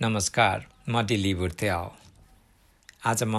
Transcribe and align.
नमस्कार 0.00 0.64
म 0.88 1.00
दिल्ली 1.02 1.32
भुर्तेल 1.34 1.88
आज 3.10 3.22
म 3.24 3.36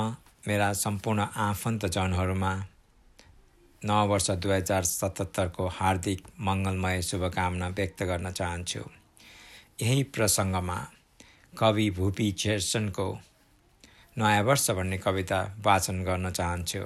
मेरा 0.47 0.71
सम्पूर्ण 0.73 1.25
आफन्तजनहरूमा 1.43 2.51
नव 3.81 4.09
वर्ष 4.11 4.29
दुई 4.31 4.51
हजार 4.51 4.83
सतहत्तरको 4.83 5.67
हार्दिक 5.77 6.27
मङ्गलमय 6.47 7.01
शुभकामना 7.09 7.67
व्यक्त 7.77 8.03
गर्न 8.11 8.31
चाहन्छु। 8.31 8.83
यही 9.81 10.03
प्रसङ्गमा 10.17 10.77
कवि 11.53 11.89
भूपी 11.97 12.29
शेरसनको 12.37 13.07
नयाँ 14.17 14.43
वर्ष 14.51 14.69
भन्ने 14.71 14.97
कविता 15.07 15.41
वाचन 15.65 16.03
गर्न 16.03 16.31
चाहन्छु। 16.31 16.83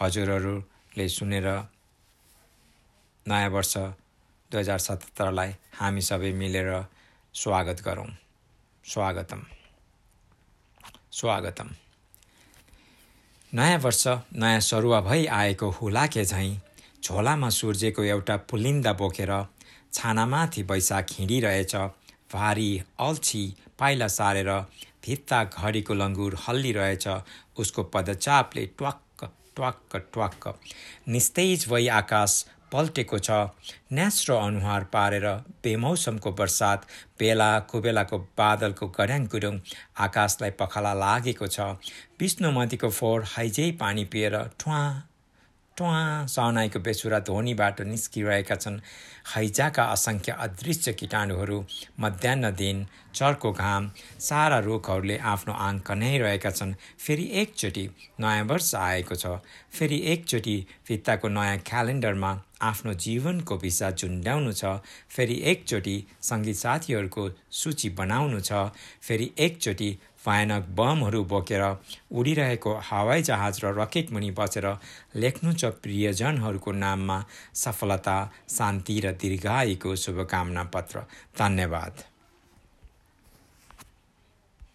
हजुरहरूले 0.00 1.08
सुनेर 1.18 1.48
नयाँ 3.26 3.50
वर्ष 3.50 3.76
दुई 3.76 4.60
हजार 4.60 4.78
सतहत्तरलाई 4.88 5.54
हामी 5.80 6.10
सबै 6.10 6.32
मिलेर 6.42 6.74
स्वागत 7.34 7.88
गरौँ। 7.88 8.10
स्वागतम। 8.84 9.42
स्वागतम। 11.12 11.68
नयाँ 13.52 13.78
वर्ष 13.78 14.06
नयाँ 14.34 14.60
सरुवा 14.60 15.00
भई 15.00 15.26
आएको 15.32 15.68
हुलाके 15.70 16.24
झैँ 16.24 16.60
झोलामा 17.04 17.48
सूर्यको 17.48 18.02
एउटा 18.04 18.36
पुलिन्दा 18.50 18.92
बोकेर 18.92 19.32
छानामाथि 19.94 20.62
बैशाख 20.62 21.06
हिँडिरहेछ 21.18 21.74
भारी 22.34 22.70
अल्छी 23.00 23.44
पाइला 23.78 24.08
सारेर 24.08 24.50
भित्ता 25.06 25.42
घडीको 25.44 25.94
लङ्गुर 25.94 26.36
हल्लिरहेछ 26.48 27.08
उसको 27.58 27.82
पदचापले 27.94 28.66
ट्वाक्क 28.78 29.30
ट्वाक्क 29.56 29.96
ट्वाक्क। 30.12 30.54
निस्तेज 31.08 31.68
भई 31.68 31.86
आकाश 32.02 32.44
पल्टेको 32.72 33.18
छ। 33.18 33.30
न्यास्रो 33.92 34.36
अनुहार 34.38 34.84
पारेर 34.92 35.26
बेमौसमको 35.64 36.30
वर्षात 36.40 36.86
बेला 37.20 37.50
कुबेलाको 37.70 38.18
बादलको 38.38 38.86
गड्याङ 38.98 39.26
गुरुङ 39.32 39.60
आकाशलाई 40.06 40.50
पखाला 40.60 40.92
लागेको 41.04 41.46
छ। 41.46 41.78
विष्णुमतीको 42.20 42.90
फोहोर 42.90 43.24
हाइजै 43.36 43.70
पानी 43.80 44.04
पिएर 44.12 44.36
ठुवा 44.60 44.82
ट्वा 45.76 45.98
सहनाईको 46.28 46.78
बेसुरा 46.84 47.18
ध्वनिबाट 47.26 47.80
निस्किरहेका 47.88 48.56
छन्। 48.56 48.76
हैजाका 49.34 49.84
असङ्ख्य 49.92 50.32
अदृश्य 50.44 50.92
किटाणुहरू 50.92 51.58
मध्याह 52.00 52.50
दिन 52.52 52.84
चर्को 53.16 53.52
घाम 53.52 53.90
सारा 54.20 54.58
रुखहरूले 54.68 55.16
आफ्नो 55.32 55.54
आङ 55.66 55.78
कन्याइरहेका 55.88 56.50
छन्। 56.50 56.74
फेरि 57.04 57.24
एकचोटि 57.42 57.84
नयाँ 58.20 58.44
वर्ष 58.52 58.74
आएको 58.74 59.14
छ। 59.16 59.40
फेरि 59.72 59.98
एकचोटि 60.12 60.56
भित्ताको 60.88 61.28
नयाँ 61.28 61.58
क्यालेन्डरमा 61.64 62.32
आफ्नो 62.62 62.92
जीवनको 63.04 63.56
भिसा 63.56 63.90
झुन्ड्याउनु 63.90 64.52
छ 64.52 64.72
फेरि 65.16 65.36
एकचोटि 65.52 65.96
सङ्गीत 66.22 66.56
साथीहरूको 66.56 67.24
सूची 67.60 67.88
बनाउनु 68.00 68.40
छ 68.40 68.62
फेरि 69.08 69.30
एकचोटि 69.38 69.90
भयानक 70.26 70.68
बमहरू 70.78 71.24
बोकेर 71.24 71.64
उडिरहेको 72.18 72.74
हवाई 72.90 73.22
जहाज 73.28 73.60
र 73.64 73.74
रकेट 73.80 74.12
मुनि 74.12 74.30
बसेर 74.38 74.68
लेख्नु 75.24 75.52
छ 75.54 75.72
प्रियजनहरूको 75.82 76.72
नाममा 76.84 77.18
सफलता 77.64 78.16
शान्ति 78.50 79.00
र 79.00 79.12
दीर्घायुको 79.22 79.96
शुभकामना 80.04 80.64
पत्र। 80.74 81.06
धन्यवाद। 81.38 82.11